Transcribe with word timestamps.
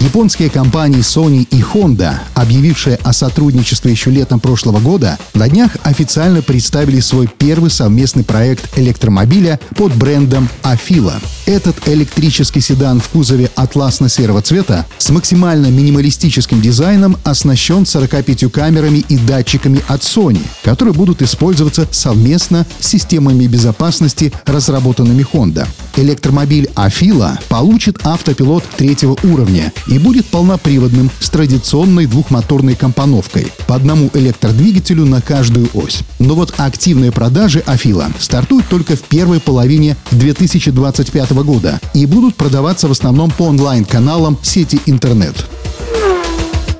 Японские 0.00 0.48
компании 0.48 1.00
Sony 1.00 1.44
и 1.50 1.60
Honda, 1.60 2.14
объявившие 2.34 3.00
о 3.02 3.12
сотрудничестве 3.12 3.90
еще 3.90 4.12
летом 4.12 4.38
прошлого 4.38 4.78
года, 4.78 5.18
на 5.34 5.48
днях 5.48 5.76
официально 5.82 6.40
представили 6.40 7.00
свой 7.00 7.26
первый 7.26 7.68
совместный 7.68 8.22
проект 8.22 8.78
электромобиля 8.78 9.58
под 9.76 9.92
брендом 9.96 10.48
Afila. 10.62 11.20
Этот 11.46 11.88
электрический 11.88 12.60
седан 12.60 13.00
в 13.00 13.08
кузове 13.08 13.50
атласно-серого 13.56 14.40
цвета 14.40 14.86
с 14.98 15.10
максимально 15.10 15.66
минималистическим 15.66 16.60
дизайном 16.60 17.16
оснащен 17.24 17.84
45 17.84 18.52
камерами 18.52 18.98
и 19.08 19.16
датчиками 19.16 19.82
от 19.88 20.02
Sony, 20.02 20.40
которые 20.62 20.94
будут 20.94 21.22
использоваться 21.22 21.88
совместно 21.90 22.64
с 22.78 22.86
системами 22.86 23.48
безопасности, 23.48 24.32
разработанными 24.46 25.26
Honda. 25.32 25.66
Электромобиль 25.96 26.70
Afila 26.76 27.36
получит 27.48 27.98
автопилот 28.06 28.62
третьего 28.76 29.16
уровня 29.24 29.72
и 29.88 29.98
будет 29.98 30.26
полноприводным 30.26 31.10
с 31.18 31.30
традиционной 31.30 32.06
двухмоторной 32.06 32.74
компоновкой 32.74 33.48
по 33.66 33.74
одному 33.74 34.10
электродвигателю 34.14 35.04
на 35.04 35.20
каждую 35.20 35.68
ось. 35.74 36.02
Но 36.18 36.34
вот 36.34 36.54
активные 36.58 37.12
продажи 37.12 37.62
Афила 37.66 38.08
стартуют 38.18 38.68
только 38.68 38.96
в 38.96 39.02
первой 39.02 39.40
половине 39.40 39.96
2025 40.12 41.32
года 41.32 41.80
и 41.94 42.06
будут 42.06 42.36
продаваться 42.36 42.88
в 42.88 42.92
основном 42.92 43.30
по 43.30 43.44
онлайн-каналам 43.44 44.38
сети 44.42 44.80
интернет. 44.86 45.46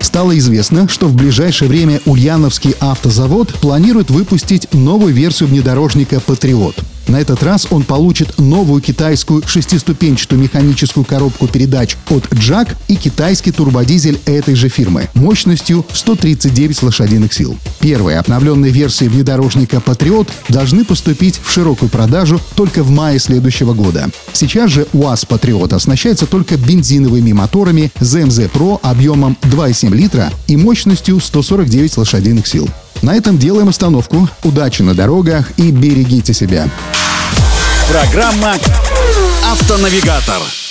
Стало 0.00 0.38
известно, 0.38 0.88
что 0.88 1.08
в 1.08 1.14
ближайшее 1.14 1.68
время 1.68 2.00
Ульяновский 2.06 2.74
автозавод 2.80 3.52
планирует 3.54 4.10
выпустить 4.10 4.72
новую 4.72 5.12
версию 5.12 5.48
внедорожника 5.50 6.20
«Патриот». 6.20 6.76
На 7.08 7.20
этот 7.20 7.42
раз 7.42 7.66
он 7.70 7.84
получит 7.84 8.38
новую 8.38 8.82
китайскую 8.82 9.42
шестиступенчатую 9.46 10.40
механическую 10.40 11.04
коробку 11.04 11.46
передач 11.46 11.96
от 12.10 12.24
Jack 12.32 12.74
и 12.88 12.96
китайский 12.96 13.52
турбодизель 13.52 14.20
этой 14.26 14.54
же 14.54 14.68
фирмы 14.68 15.08
мощностью 15.14 15.84
139 15.92 16.82
лошадиных 16.82 17.32
сил. 17.32 17.56
Первые 17.80 18.18
обновленные 18.18 18.72
версии 18.72 19.06
внедорожника 19.06 19.76
Patriot 19.76 20.28
должны 20.48 20.84
поступить 20.84 21.40
в 21.42 21.50
широкую 21.50 21.88
продажу 21.88 22.40
только 22.56 22.82
в 22.82 22.90
мае 22.90 23.18
следующего 23.18 23.72
года. 23.72 24.10
Сейчас 24.32 24.70
же 24.70 24.86
УАЗ 24.92 25.26
Patriot 25.28 25.74
оснащается 25.74 26.26
только 26.26 26.56
бензиновыми 26.56 27.32
моторами 27.32 27.92
ZMZ 28.00 28.50
Pro 28.50 28.80
объемом 28.82 29.36
2,7 29.42 29.94
литра 29.94 30.32
и 30.48 30.56
мощностью 30.56 31.20
149 31.20 31.96
лошадиных 31.98 32.46
сил. 32.46 32.68
На 33.02 33.14
этом 33.14 33.38
делаем 33.38 33.68
остановку. 33.68 34.28
Удачи 34.42 34.82
на 34.82 34.94
дорогах 34.94 35.52
и 35.58 35.70
берегите 35.70 36.32
себя. 36.32 36.68
Программа 37.88 38.54
«Автонавигатор». 39.52 40.65